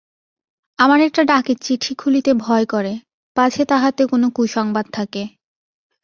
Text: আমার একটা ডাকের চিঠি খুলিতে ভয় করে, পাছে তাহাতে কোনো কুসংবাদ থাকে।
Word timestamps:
আমার 0.79 0.99
একটা 0.99 1.21
ডাকের 1.23 1.57
চিঠি 1.61 1.93
খুলিতে 1.95 2.31
ভয় 2.37 2.65
করে, 2.65 2.93
পাছে 3.35 3.63
তাহাতে 3.65 4.01
কোনো 4.05 4.27
কুসংবাদ 4.29 4.85
থাকে। 4.93 5.23